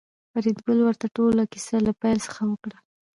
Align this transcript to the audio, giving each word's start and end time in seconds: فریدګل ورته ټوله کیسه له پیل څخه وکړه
فریدګل 0.31 0.79
ورته 0.83 1.07
ټوله 1.15 1.43
کیسه 1.51 1.77
له 1.85 1.91
پیل 2.01 2.17
څخه 2.27 2.41
وکړه 2.51 2.77